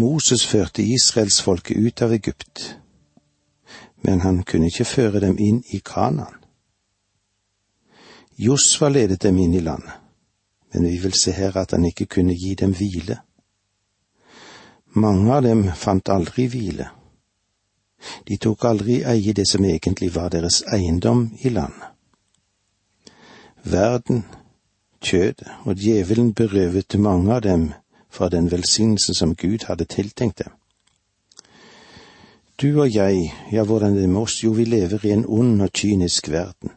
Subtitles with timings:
[0.00, 2.62] Moses førte israelsfolket ut av Egypt,
[4.02, 6.38] men han kunne ikke føre dem inn i Kanaan.
[8.40, 9.98] Josva ledet dem inn i landet,
[10.72, 13.18] men vi vil se her at han ikke kunne gi dem hvile.
[14.96, 16.88] Mange av dem fant aldri hvile.
[18.26, 21.92] De tok aldri eie det som egentlig var deres eiendom i landet.
[23.62, 24.24] Verden,
[25.04, 27.68] kjødet og djevelen berøvet mange av dem
[28.10, 30.52] fra den velsignelsen som Gud hadde tiltenkt dem.
[32.62, 35.72] Du og jeg, ja, hvordan det med oss, jo, vi lever i en ond og
[35.72, 36.70] kynisk verden.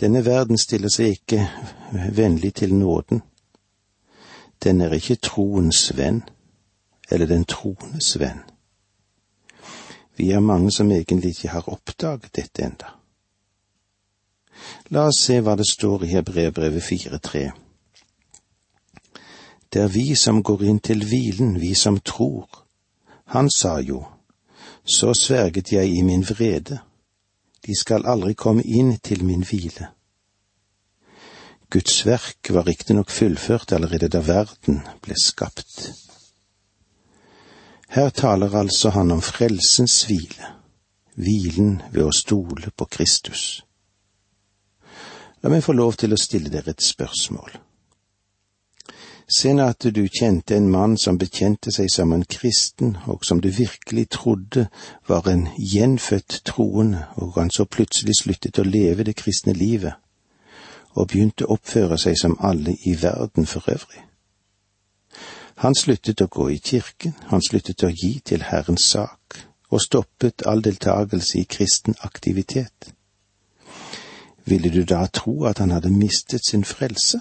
[0.00, 1.46] Denne verden stiller seg ikke
[2.12, 3.22] vennlig til nåden.
[4.64, 6.22] Den er ikke troens venn,
[7.10, 8.42] eller den troendes venn.
[10.16, 12.96] Vi er mange som egentlig ikke har oppdaget dette enda.
[14.90, 17.65] La oss se hva det står i Hebreerbrevet 4.3.
[19.76, 22.46] Det er vi som går inn til hvilen, vi som tror.
[23.34, 24.06] Han sa jo,
[24.88, 26.78] så sverget jeg i min vrede,
[27.66, 29.90] de skal aldri komme inn til min hvile.
[31.68, 35.92] Guds verk var riktignok fullført allerede da verden ble skapt.
[37.92, 40.54] Her taler altså han om frelsens hvile,
[41.20, 43.44] hvilen ved å stole på Kristus.
[45.44, 47.65] La meg få lov til å stille dere et spørsmål.
[49.28, 53.48] Se at du kjente en mann som bekjente seg som en kristen, og som du
[53.50, 54.68] virkelig trodde
[55.08, 59.98] var en gjenfødt troende, og han så plutselig sluttet å leve det kristne livet,
[60.94, 64.04] og begynte å oppføre seg som alle i verden for øvrig.
[65.66, 69.42] Han sluttet å gå i kirken, han sluttet å gi til Herrens sak,
[69.74, 72.92] og stoppet all deltakelse i kristen aktivitet.
[74.46, 77.18] Ville du da tro at han hadde mistet sin frelse?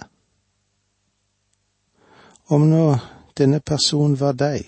[2.47, 2.97] Om nå
[3.37, 4.67] denne personen var deg,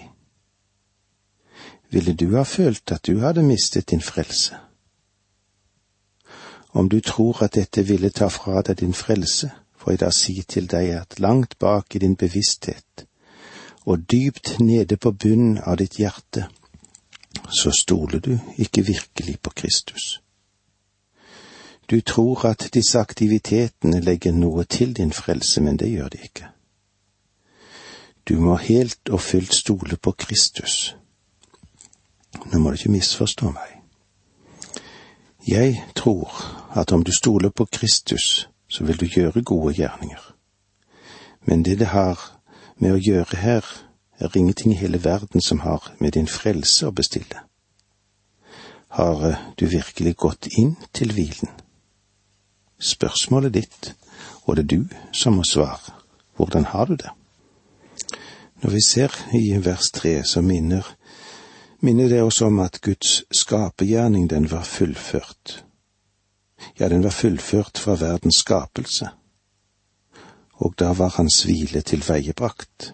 [1.94, 4.58] ville du ha følt at du hadde mistet din frelse?
[6.74, 10.42] Om du tror at dette ville ta fra deg din frelse, får jeg da si
[10.42, 13.06] til deg at langt bak i din bevissthet
[13.86, 16.50] og dypt nede på bunnen av ditt hjerte,
[17.50, 20.20] så stoler du ikke virkelig på Kristus.
[21.90, 26.57] Du tror at disse aktivitetene legger noe til din frelse, men det gjør de ikke.
[28.28, 30.96] Du må helt og fullt stole på Kristus.
[32.52, 33.78] Nå må du ikke misforstå meg.
[35.48, 36.34] Jeg tror
[36.76, 40.34] at om du stoler på Kristus, så vil du gjøre gode gjerninger.
[41.46, 42.20] Men det det har
[42.78, 43.66] med å gjøre her,
[44.20, 47.46] er ingenting i hele verden som har med din frelse å bestille.
[48.88, 51.52] Har eh, du virkelig gått inn til hvilen?
[52.80, 53.94] Spørsmålet ditt,
[54.46, 55.94] og det er du som må svare.
[56.36, 57.17] Hvordan har du det?
[58.62, 60.86] Når vi ser i vers tre, så minner,
[61.80, 65.64] minner det oss om at Guds skapegjerning, den var fullført.
[66.80, 69.10] Ja, den var fullført fra verdens skapelse.
[70.54, 72.94] Og da var hans hvile tilveiebrakt.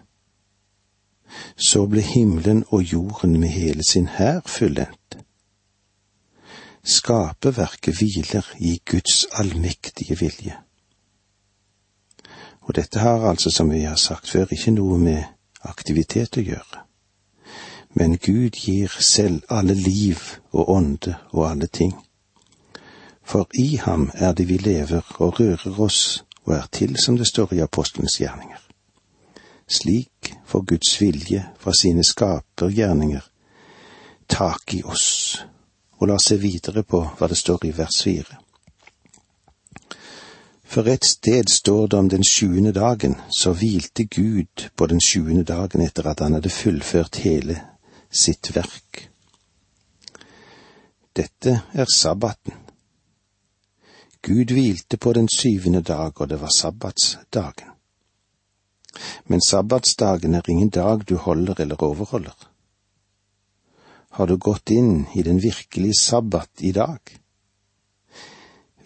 [1.56, 5.18] Så ble himmelen og jorden med hele sin hær fullendt.
[6.84, 10.58] Skaperverket hviler i Guds allmektige vilje.
[12.60, 15.33] Og dette har altså, som vi har sagt før, ikke noe med
[15.64, 16.82] aktivitet å gjøre.
[17.94, 20.18] Men Gud gir selv alle liv
[20.52, 21.94] og ånde og alle ting.
[23.22, 27.26] For i ham er det vi lever og rører oss og er til, som det
[27.26, 28.60] står i apostlenes gjerninger.
[29.68, 33.22] Slik får Guds vilje fra sine skapergjerninger
[34.28, 35.38] tak i oss.
[35.98, 38.43] Og la oss se videre på hva det står i vers fire.
[40.74, 45.44] For et sted står det om den sjuende dagen, så hvilte Gud på den sjuende
[45.46, 47.60] dagen etter at han hadde fullført hele
[48.10, 49.04] sitt verk.
[51.14, 52.58] Dette er sabbaten.
[54.26, 57.70] Gud hvilte på den syvende dag, og det var sabbatsdagen.
[59.30, 62.50] Men sabbatsdagen er ingen dag du holder eller overholder.
[64.10, 66.98] Har du gått inn i den virkelige sabbat i dag?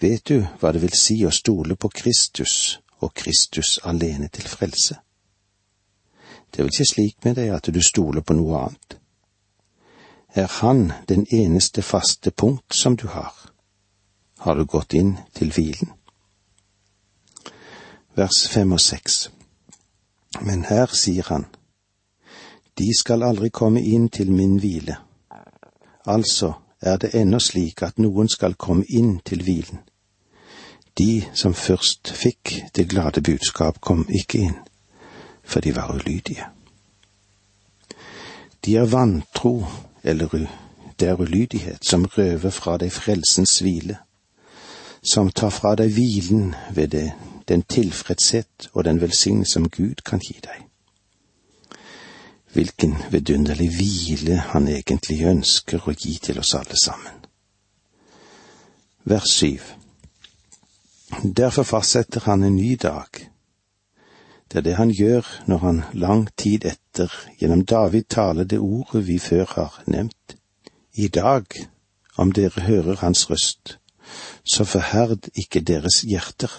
[0.00, 4.94] Vet du hva det vil si å stole på Kristus og Kristus alene til frelse?
[6.50, 8.98] Det er vel ikke slik med deg at du stoler på noe annet.
[10.38, 13.34] Er Han den eneste faste punkt som du har?
[14.38, 15.90] Har du gått inn til hvilen?
[18.14, 19.30] Vers fem og seks.
[20.40, 21.46] Men her sier han,
[22.78, 24.96] De skal aldri komme inn til min hvile.
[26.06, 29.82] Altså er det ennå slik at noen skal komme inn til hvilen.
[30.98, 34.56] De som først fikk det glade budskap, kom ikke inn,
[35.44, 36.46] for de var ulydige.
[38.64, 39.66] De er vantro
[40.02, 40.48] eller
[41.00, 43.98] det er ulydighet som røver fra deg frelsens hvile,
[45.02, 47.12] som tar fra deg hvilen ved det,
[47.48, 50.64] den tilfredshet og den velsignelse som Gud kan gi deg.
[52.52, 57.24] Hvilken vidunderlig hvile han egentlig ønsker å gi til oss alle sammen.
[59.04, 59.77] Vers syv.
[61.36, 63.08] Derfor fastsetter han en ny dag.
[64.48, 69.06] Det er det han gjør når han lang tid etter gjennom David taler det ordet
[69.06, 70.36] vi før har nevnt.
[70.94, 71.44] I dag,
[72.16, 73.78] om dere hører hans røst,
[74.44, 76.52] så forherd ikke deres hjerter.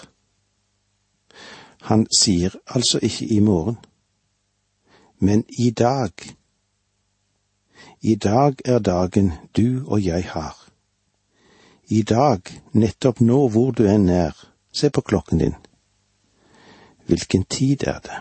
[1.82, 3.78] Han sier altså ikke i morgen,
[5.18, 6.12] men i dag.
[8.00, 10.59] I dag er dagen du og jeg har.
[11.90, 14.36] I dag, nettopp nå hvor du enn er,
[14.70, 15.56] se på klokken din.
[17.10, 18.18] Hvilken tid er det?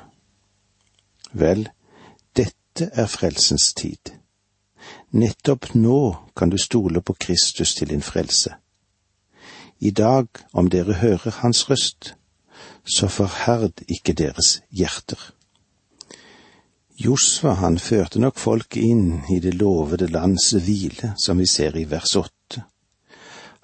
[1.37, 1.67] Vel,
[2.33, 4.15] dette er frelsens tid.
[5.13, 5.99] Nettopp nå
[6.33, 8.55] kan du stole på Kristus til din frelse.
[9.79, 12.15] I dag, om dere hører Hans røst,
[12.81, 15.21] så forherd ikke deres hjerter.
[16.97, 21.85] Josva han førte nok folket inn i det lovede lands hvile, som vi ser i
[21.85, 22.38] vers åtte.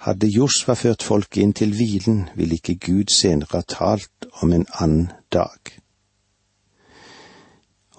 [0.06, 4.68] Hadde Josva ført folket inn til hvilen, ville ikke Gud senere ha talt om en
[4.78, 5.72] annen dag.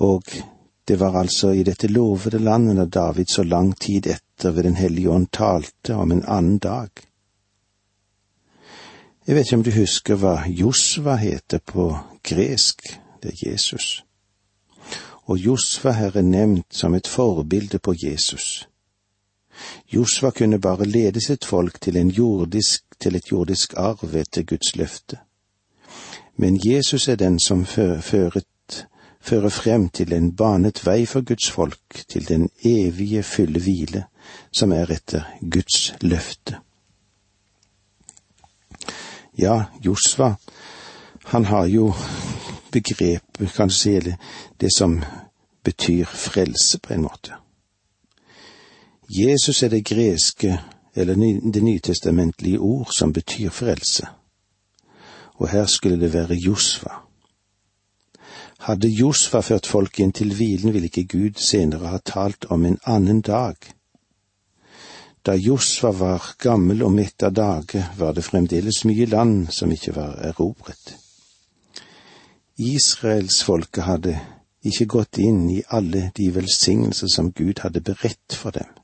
[0.07, 0.23] Og
[0.87, 4.77] det var altså i dette lovede landet når David så lang tid etter ved Den
[4.77, 6.91] hellige ånd talte om en annen dag.
[9.27, 11.89] Jeg vet ikke om du husker hva Josva heter på
[12.23, 12.87] gresk,
[13.23, 14.05] det er Jesus.
[15.27, 18.69] Og Josva her er nevnt som et forbilde på Jesus.
[19.93, 25.19] Josva kunne bare lede sitt folk til, jordisk, til et jordisk arv etter Guds løfte.
[26.37, 28.41] Men Jesus er den som fører
[29.27, 34.05] fører frem til en banet vei for Guds folk, til den evige fulle hvile,
[34.53, 36.61] som er etter Guds løfte.
[39.39, 40.35] Ja, Josva,
[41.33, 41.93] han har jo
[42.73, 43.99] begrepet, kan du si,
[44.61, 45.03] det som
[45.65, 47.35] betyr frelse, på en måte.
[49.09, 50.61] Jesus er det greske,
[50.95, 51.15] eller
[51.53, 54.07] det nytestamentlige ord som betyr frelse.
[55.35, 57.07] Og her skulle det være Josva.
[58.59, 62.79] Hadde Josfa ført folket inn til hvilen, ville ikke Gud senere ha talt om en
[62.87, 63.57] annen dag.
[65.27, 69.95] Da Josfa var gammel og midt av dage, var det fremdeles mye land som ikke
[69.95, 70.97] var erobret.
[72.57, 74.17] Israelsfolket hadde
[74.67, 78.76] ikke gått inn i alle de velsignelser som Gud hadde beredt for dem.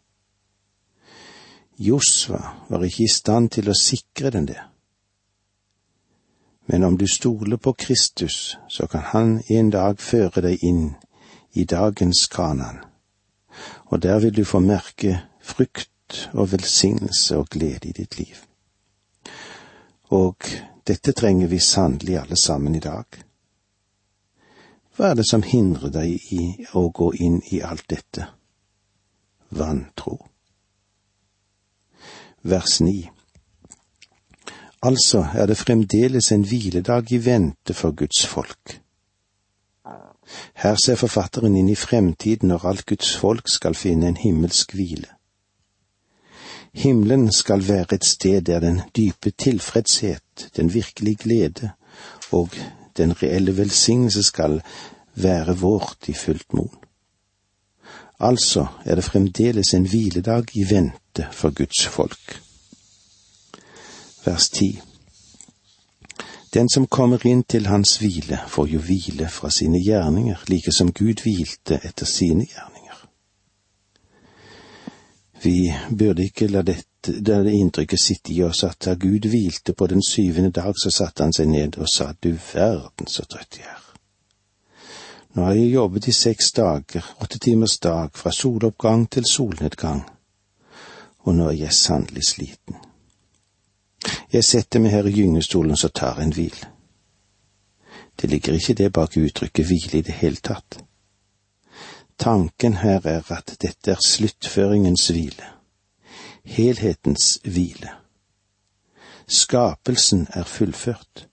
[1.83, 4.61] Josva var ikke i stand til å sikre den det.
[6.71, 10.95] Men om du stoler på Kristus, så kan Han en dag føre deg inn
[11.53, 12.79] i dagens Kanan,
[13.91, 18.37] og der vil du få merke frukt og velsignelse og glede i ditt liv.
[20.11, 20.37] Og
[20.87, 23.07] dette trenger vi sannelig alle sammen i dag.
[24.97, 28.29] Hva er det som hindrer deg i å gå inn i alt dette?
[29.51, 30.32] Vantro.
[32.45, 33.09] Vers 9.
[34.83, 38.81] Altså er det fremdeles en hviledag i vente for Guds folk.
[40.55, 45.07] Her ser forfatteren inn i fremtiden når alt Guds folk skal finne en himmelsk hvile.
[46.73, 51.71] Himmelen skal være et sted der den dype tilfredshet, den virkelige glede
[52.33, 52.49] og
[52.97, 54.63] den reelle velsignelse skal
[55.15, 56.75] være vårt i fullt mon.
[58.21, 61.02] Altså er det fremdeles en hviledag i vente
[61.33, 62.41] for Guds folk
[64.25, 64.81] vers 10
[66.55, 70.93] Den som kommer inn til hans hvile, får jo hvile fra sine gjerninger, like som
[70.93, 72.99] Gud hvilte etter sine gjerninger.
[75.43, 79.87] Vi burde ikke la dette, det inntrykket sitte i oss at da Gud hvilte på
[79.87, 83.67] den syvende dag, så satte han seg ned og sa du verden så trøtt jeg
[83.67, 83.81] er.
[85.33, 90.05] Nå har jeg jobbet i seks dager, åtte timers dag, fra soloppgang til solnedgang,
[91.23, 92.77] og nå er jeg sannelig sliten.
[94.33, 96.57] Jeg setter meg her i gyngestolen så tar en hvil.
[98.21, 100.81] Det ligger ikke det bak uttrykket hvile i det hele tatt.
[102.19, 105.49] Tanken her er at dette er sluttføringens hvile,
[106.45, 107.91] helhetens hvile.
[109.27, 111.29] Skapelsen er fullført.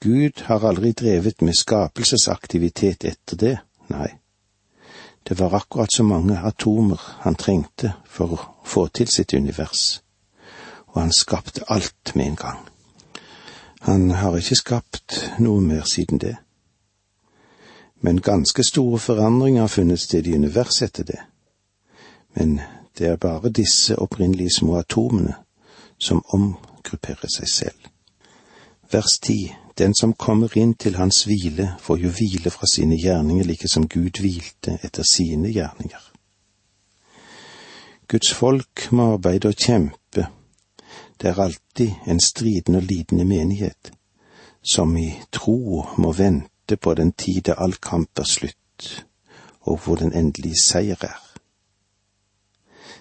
[0.00, 3.56] Gud har aldri drevet med skapelsesaktivitet etter det,
[3.90, 4.10] nei.
[5.28, 9.98] Det var akkurat så mange atomer han trengte for å få til sitt univers
[10.98, 12.68] og han skapte alt med en gang.
[13.80, 16.36] Han har ikke skapt noe mer siden det.
[18.00, 21.20] Men ganske store forandringer har funnet sted i universet etter det.
[22.34, 22.60] Men
[22.98, 25.34] det er bare disse opprinnelige små atomene
[25.98, 27.78] som omgrupperer seg selv.
[28.90, 33.44] Vers ti, den som kommer inn til hans hvile, får jo hvile fra sine gjerninger,
[33.44, 36.02] like som Gud hvilte etter sine gjerninger.
[38.08, 40.26] Guds folk må arbeide og kjempe.
[41.20, 43.92] Det er alltid en stridende og lidende menighet,
[44.62, 49.04] som i tro må vente på den tid da all kamp er slutt,
[49.60, 51.20] og hvor den endelige seier er.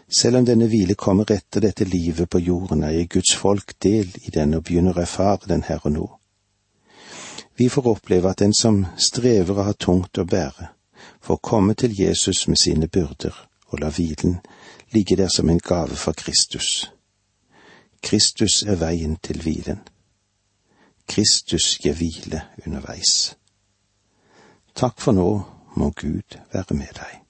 [0.10, 4.12] Selv om denne hvile kommer etter dette livet på jorden, er jeg Guds folk del
[4.24, 6.08] i den og begynner å erfare den her og nå.
[7.58, 10.70] Vi får oppleve at den som strever og har tungt å bære,
[11.22, 13.34] får komme til Jesus med sine byrder
[13.72, 14.40] og la hvilen
[14.94, 16.92] ligge der som en gave fra Kristus.
[18.04, 19.82] Kristus er veien til hvilen.
[21.08, 23.36] Kristus gir hvile underveis.
[24.76, 25.30] Takk for nå,
[25.76, 27.24] må Gud være med deg.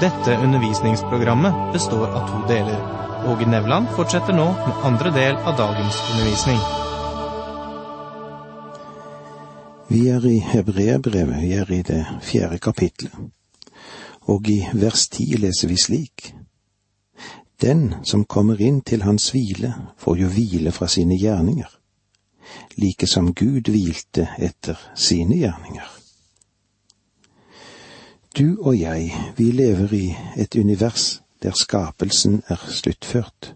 [0.00, 2.80] Dette undervisningsprogrammet består av to deler.
[3.28, 6.85] Åge Nevland fortsetter nå med andre del av dagens undervisning.
[9.88, 13.12] Vi er i Hebreabrevet, vi er i det fjerde kapitlet,
[14.20, 16.32] og i vers ti leser vi slik.
[17.62, 21.68] Den som kommer inn til hans hvile, får jo hvile fra sine gjerninger,
[22.76, 25.86] like som Gud hvilte etter sine gjerninger.
[28.38, 33.54] Du og jeg, vi lever i et univers der skapelsen er sluttført.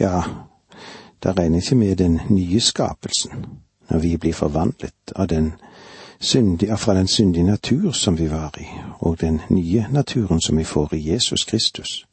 [0.00, 0.22] Ja,
[1.24, 3.46] da regner ikke med den nye skapelsen,
[3.90, 5.52] når vi blir forvandlet av den
[6.20, 8.66] syndige, fra den syndige natur som vi var i,
[8.98, 12.06] og den nye naturen som vi får i Jesus Kristus.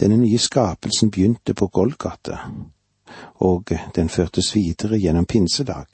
[0.00, 2.38] Denne nye skapelsen begynte på Golgata,
[3.34, 5.86] og den førtes videre gjennom pinsedag.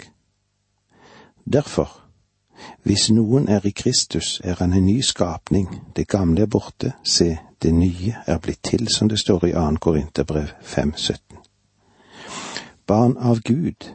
[1.52, 2.04] Derfor
[2.82, 7.36] hvis noen er i Kristus, er han en ny skapning, det gamle er borte, se,
[7.62, 9.76] det nye er blitt til, som det står i 2.
[9.80, 11.18] Korinterbrev 5,17.
[12.86, 13.88] Barn av Gud,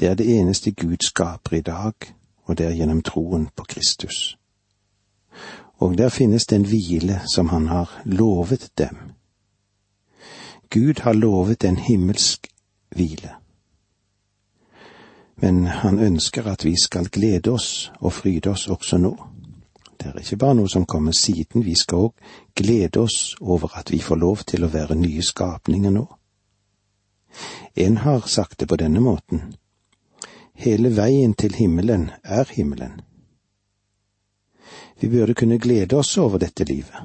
[0.00, 1.92] det er det eneste Gud skaper i dag,
[2.44, 4.36] og det er gjennom troen på Kristus.
[5.78, 8.96] Og der finnes den hvile som han har lovet dem.
[10.70, 12.46] Gud har lovet en himmelsk
[12.96, 13.40] hvile
[15.40, 19.16] men han ønsker at vi skal glede oss og fryde oss også nå.
[20.00, 23.92] Det er ikke bare noe som kommer siden, vi skal òg glede oss over at
[23.92, 26.06] vi får lov til å være nye skapninger nå.
[27.76, 29.54] En har sagt det på denne måten.
[30.60, 33.00] Hele veien til himmelen er himmelen.
[35.00, 36.96] Vi burde kunne glede oss over dette livet.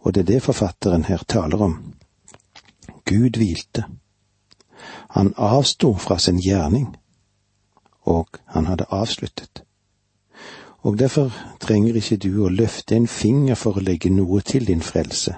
[0.00, 1.74] Og det er det forfatteren her taler om.
[3.04, 3.84] Gud hvilte.
[5.10, 6.96] Han avsto fra sin gjerning,
[8.00, 9.62] og han hadde avsluttet.
[10.80, 14.80] Og derfor trenger ikke du å løfte en finger for å legge noe til din
[14.80, 15.34] frelse.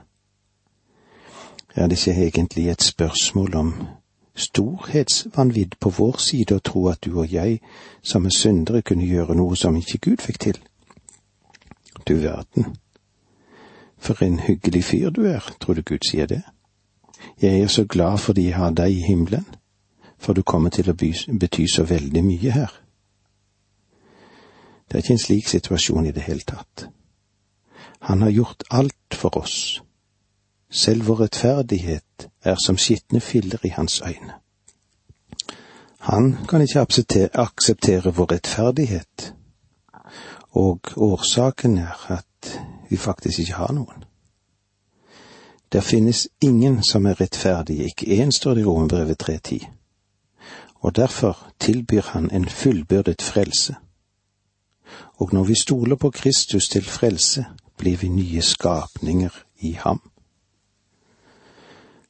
[1.74, 3.74] Er det ikke egentlig et spørsmål om
[4.34, 7.60] storhetsvanvidd på vår side å tro at du og jeg,
[8.02, 10.60] som er syndere, kunne gjøre noe som ikke Gud fikk til?
[12.08, 12.76] Du verden.
[13.98, 16.42] For en hyggelig fyr du er, tror du Gud sier det?
[17.42, 19.46] Jeg er så glad fordi jeg har deg i himmelen
[20.22, 22.72] for du kommer til å bety så veldig mye her.
[24.86, 26.86] Det er ikke en slik situasjon i det hele tatt.
[28.06, 29.56] Han har gjort alt for oss.
[30.72, 34.32] Selv vår rettferdighet er som skitne filler i hans øyne.
[35.98, 36.80] Han kan ikke
[37.34, 39.34] akseptere vår rettferdighet,
[40.50, 42.60] og årsaken er at
[42.90, 44.04] vi faktisk ikke har noen.
[45.72, 49.66] Der finnes ingen som er rettferdige, ikke én, står det i Romerbrevet 3.10
[50.82, 53.74] og derfor tilbyr han en fullbyrdet frelse.
[55.14, 57.44] Og når vi stoler på Kristus til frelse,
[57.76, 60.11] blir vi nye skapninger i ham.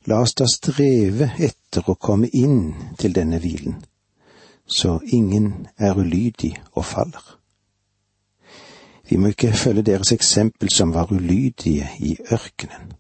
[0.07, 3.77] La oss da streve etter å komme inn til denne hvilen,
[4.67, 7.29] så ingen er ulydig og faller.
[9.07, 12.93] Vi må ikke følge deres eksempel som var ulydige i ørkenen.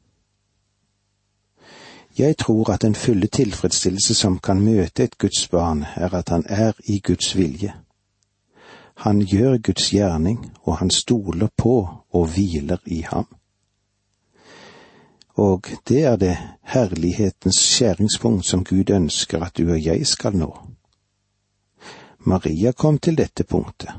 [2.18, 6.44] Jeg tror at den fulle tilfredsstillelse som kan møte et Guds barn, er at han
[6.46, 7.72] er i Guds vilje.
[8.94, 13.26] Han gjør Guds gjerning, og han stoler på og hviler i ham.
[15.34, 20.50] Og det er det herlighetens skjæringspunkt som Gud ønsker at du og jeg skal nå.
[22.18, 23.90] Maria kom til dette punktet.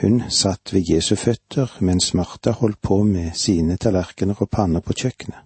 [0.00, 4.96] Hun satt ved Jesu føtter mens Martha holdt på med sine tallerkener og panner på
[4.96, 5.44] kjøkkenet.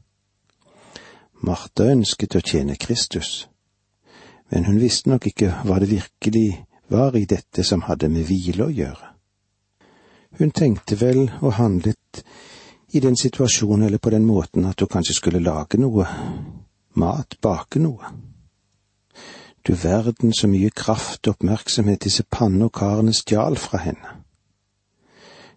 [1.42, 3.48] Martha ønsket å tjene Kristus,
[4.50, 8.68] men hun visste nok ikke hva det virkelig var i dette som hadde med hvile
[8.68, 9.08] å gjøre.
[10.38, 12.22] Hun tenkte vel og handlet
[12.92, 16.06] i den situasjonen eller på den måten at hun kanskje skulle lage noe
[16.94, 18.12] mat, bake noe.
[19.66, 22.68] Du verden så mye kraft og oppmerksomhet disse panne
[23.12, 24.22] stjal fra henne.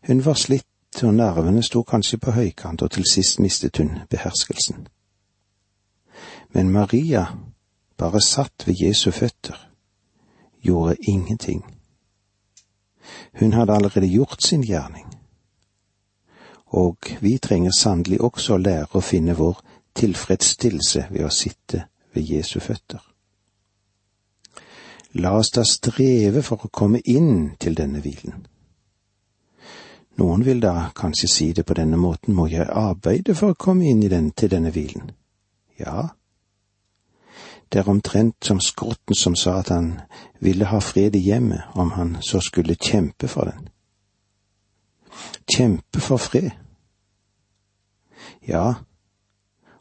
[0.08, 0.66] Hun var slitt,
[1.04, 4.88] og nervene sto kanskje på høykant, og til sist mistet hun beherskelsen.
[6.54, 7.26] Men Maria
[7.98, 9.58] bare satt ved Jesu føtter,
[10.62, 11.66] gjorde ingenting.
[13.40, 15.25] Hun hadde allerede gjort sin gjerning.
[16.76, 19.62] Og vi trenger sannelig også å lære å finne vår
[19.96, 23.00] tilfredsstillelse ved å sitte ved Jesu føtter.
[25.16, 28.44] La oss da streve for å komme inn til denne hvilen.
[30.20, 33.88] Noen vil da kanskje si det på denne måten, må jeg arbeide for å komme
[33.88, 35.12] inn den, til denne hvilen?
[35.80, 36.10] Ja,
[37.72, 39.90] det er omtrent som skrotten som sa at han
[40.40, 43.68] ville ha fred i hjemmet om han så skulle kjempe for den.
[45.52, 46.52] Kjempe for fred.
[48.48, 48.74] Ja,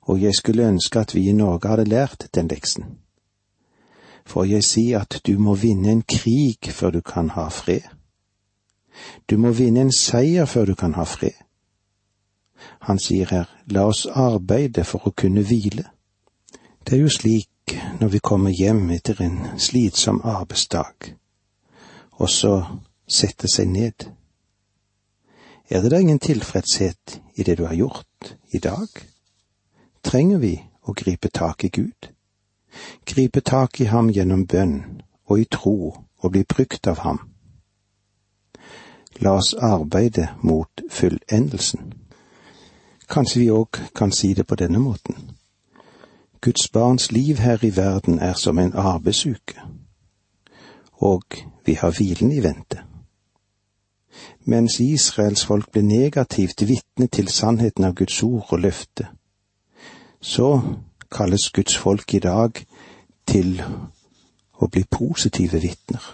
[0.03, 2.85] og jeg skulle ønske at vi i Norge hadde lært den leksen.
[4.27, 7.85] For jeg sier at du må vinne en krig før du kan ha fred.
[9.31, 11.37] Du må vinne en seier før du kan ha fred.
[12.81, 15.85] Han sier her, la oss arbeide for å kunne hvile.
[16.85, 21.15] Det er jo slik når vi kommer hjem etter en slitsom arbeidsdag,
[22.21, 22.55] og så
[23.09, 24.07] sette seg ned.
[25.71, 28.89] Er det da ingen tilfredshet i det du har gjort i dag?
[30.03, 32.11] Trenger vi å gripe tak i Gud?
[33.07, 37.21] Gripe tak i ham gjennom bønn og i tro og bli brukt av ham?
[39.25, 41.95] La oss arbeide mot fullendelsen.
[43.09, 45.17] Kanskje vi òg kan si det på denne måten.
[46.41, 49.63] Guds barns liv her i verden er som en arbeidsuke,
[50.93, 51.25] og
[51.65, 52.85] vi har hvilen i vente.
[54.45, 59.09] Mens Israels folk ble negativt vitne til sannheten av Guds ord og løfte,
[60.21, 60.61] så
[61.11, 62.61] kalles Guds folk i dag
[63.27, 63.63] til
[64.61, 66.05] å bli positive vitner.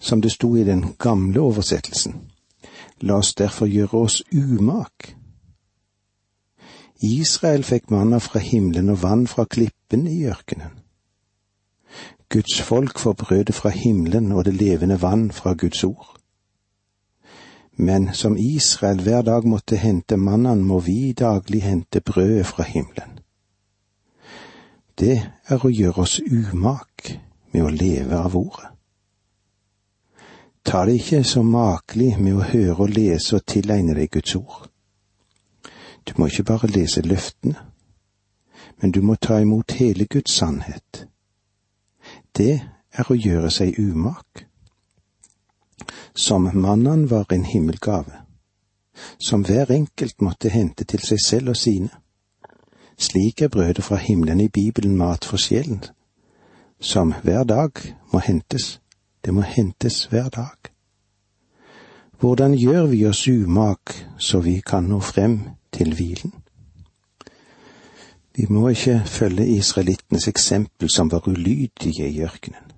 [0.00, 2.16] Som det sto i den gamle oversettelsen,
[3.00, 5.12] la oss derfor gjøre oss umak
[7.02, 10.78] Israel fikk manna fra himmelen og vann fra klippen i ørkenen.
[12.30, 16.21] Guds folk får brødet fra himmelen og det levende vann fra Guds ord.
[17.76, 23.18] Men som Israel hver dag måtte hente mannen, må vi daglig hente brødet fra himmelen.
[24.98, 25.16] Det
[25.48, 27.14] er å gjøre oss umak
[27.52, 28.68] med å leve av ordet.
[30.64, 34.68] Ta det ikke så makelig med å høre og lese og tilegne deg Guds ord.
[36.06, 37.56] Du må ikke bare lese løftene,
[38.80, 41.06] men du må ta imot hele Guds sannhet.
[42.36, 42.60] Det
[42.92, 44.46] er å gjøre seg umak.
[46.14, 48.12] Som mannen var en himmelgave,
[49.18, 51.90] som hver enkelt måtte hente til seg selv og sine.
[52.98, 55.82] Slik er brødet fra himmelen i Bibelen mat for sjelen,
[56.80, 57.70] som hver dag
[58.12, 58.80] må hentes.
[59.24, 60.70] Det må hentes hver dag.
[62.20, 65.40] Hvordan gjør vi oss umak så vi kan nå frem
[65.72, 66.32] til hvilen.
[68.36, 72.71] Vi må ikke følge israelittenes eksempel som var ulydige i ørkenen.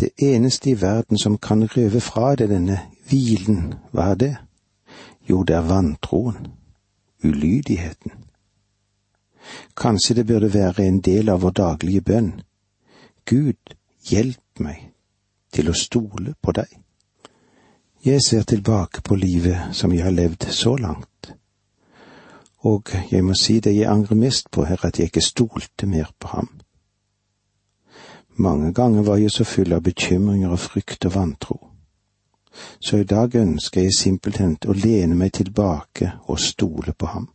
[0.00, 2.78] Det eneste i verden som kan røve fra deg denne
[3.08, 4.32] hvilen, hva er det?
[5.28, 6.52] Jo, det er vantroen,
[7.24, 8.12] ulydigheten.
[9.76, 12.32] Kanskje det burde være en del av vår daglige bønn.
[13.26, 13.76] Gud,
[14.08, 14.88] hjelp meg
[15.52, 16.70] til å stole på deg.
[18.04, 21.12] Jeg ser tilbake på livet som jeg har levd så langt
[22.62, 26.12] og jeg må si det jeg angrer mest på, er at jeg ikke stolte mer
[26.18, 26.50] på ham.
[28.36, 31.58] Mange ganger var jeg så full av bekymringer og frykt og vantro.
[32.80, 37.28] Så i dag ønsker jeg simpelthen å lene meg tilbake og stole på ham.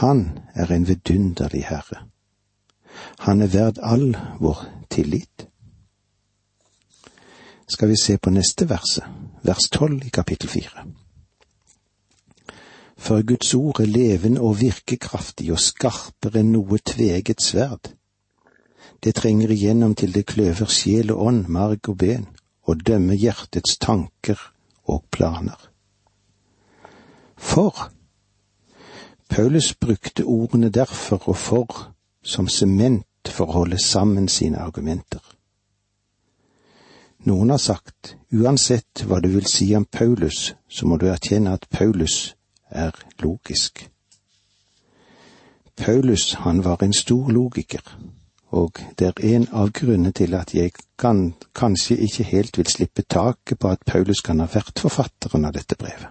[0.00, 2.06] Han er en vidunderlig herre.
[3.26, 5.46] Han er verd all vår tillit.
[7.66, 9.06] Skal vi se på neste verset,
[9.42, 10.86] vers tolv i kapittel fire
[13.00, 17.94] for Guds ord er levende og virkekraftig og skarpere enn noe tveget sverd.
[19.04, 22.26] Det trenger igjennom til det kløver sjel og ånd, marg og ben,
[22.62, 24.38] og dømmer hjertets tanker
[24.84, 25.70] og planer.
[27.36, 27.90] For
[29.30, 35.22] Paulus brukte ordene derfor og for som sement for å holde sammen sine argumenter.
[37.24, 41.66] Noen har sagt, uansett hva du vil si om Paulus, så må du erkjenne at
[41.70, 42.34] Paulus
[42.70, 43.88] er logisk.
[45.76, 47.84] Paulus, han var en stor logiker,
[48.50, 53.02] og det er en av grunnene til at jeg kan, kanskje ikke helt vil slippe
[53.02, 56.10] taket på at Paulus kan ha vært forfatteren av dette brevet.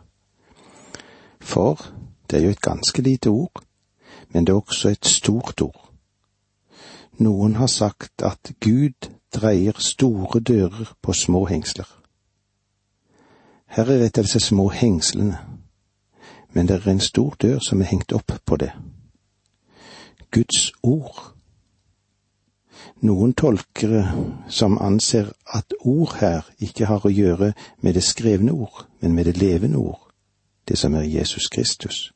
[1.39, 1.81] For
[2.29, 3.63] det er jo et ganske lite ord,
[4.29, 5.89] men det er også et stort ord.
[7.19, 11.87] Noen har sagt at Gud dreier store dører på små hengsler.
[13.67, 15.37] Her er et av disse små hengslene,
[16.53, 18.71] men det er en stor dør som er hengt opp på det.
[20.31, 21.38] Guds ord.
[23.01, 24.03] Noen tolkere
[24.51, 29.25] som anser at ord her ikke har å gjøre med det skrevne ord, men med
[29.25, 30.01] det levende ord,
[30.67, 32.11] det som er Jesus Kristus.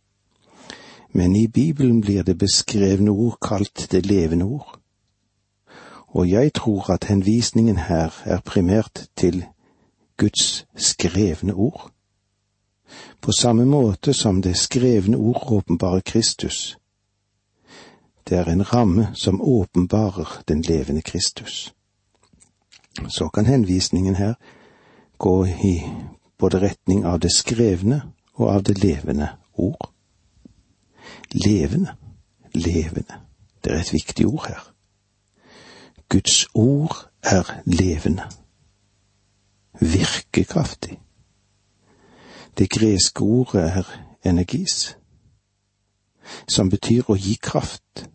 [1.13, 4.79] Men i Bibelen blir det beskrevne ord kalt det levende ord.
[6.07, 9.45] Og jeg tror at henvisningen her er primært til
[10.17, 11.91] Guds skrevne ord.
[13.21, 16.77] På samme måte som det skrevne ord åpenbarer Kristus.
[18.29, 21.73] Det er en ramme som åpenbarer den levende Kristus.
[23.07, 24.33] Så kan henvisningen her
[25.17, 25.81] gå i
[26.37, 28.01] både retning av det skrevne
[28.33, 29.89] og av det levende ord.
[31.31, 31.95] Levende,
[32.53, 33.19] levende,
[33.63, 34.73] det er et viktig ord her.
[36.09, 38.23] Guds ord er levende,
[39.79, 40.99] virkekraftig.
[42.57, 43.87] Det greske ordet er
[44.25, 44.97] energis,
[46.47, 48.05] som betyr å gi kraft.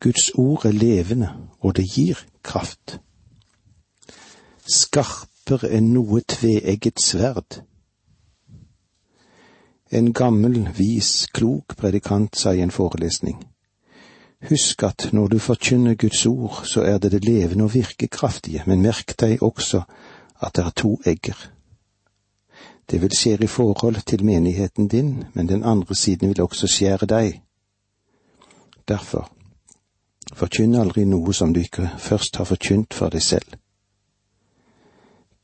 [0.00, 3.00] Guds ord er levende, og det gir kraft.
[4.68, 7.62] Skarpere enn noe tveegget sverd.
[9.90, 13.38] En gammel, vis, klok predikant sa i en forelesning.
[14.48, 18.82] Husk at når du forkynner Guds ord, så er det det levende og virkekraftige, men
[18.82, 19.82] merk deg også
[20.40, 21.50] at det er to egger.
[22.90, 27.06] Det vil skje i forhold til menigheten din, men den andre siden vil også skjære
[27.06, 27.42] deg.
[28.88, 29.32] Derfor,
[30.38, 33.56] forkynn aldri noe som du ikke først har forkynt for deg selv.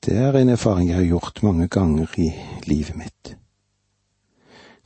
[0.05, 2.29] Det er en erfaring jeg har gjort mange ganger i
[2.69, 3.35] livet mitt.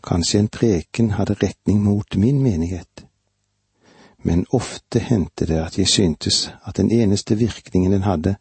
[0.05, 3.05] Kanskje en preken hadde retning mot min menighet,
[4.23, 8.37] men ofte hendte det at jeg syntes at den eneste virkningen den hadde,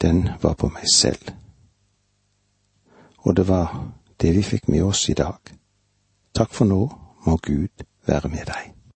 [0.00, 1.32] den var på meg selv.
[3.24, 5.38] Og det var det vi fikk med oss i dag.
[6.34, 6.82] Takk for nå,
[7.26, 8.79] må Gud være med deg.